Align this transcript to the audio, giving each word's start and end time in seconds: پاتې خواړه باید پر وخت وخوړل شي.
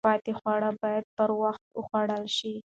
پاتې 0.07 0.31
خواړه 0.39 0.69
باید 0.81 1.05
پر 1.17 1.29
وخت 1.41 1.63
وخوړل 1.79 2.23
شي. 2.37 2.55